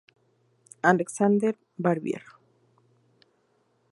Alexander 0.81 1.53
Barbier. 1.77 2.23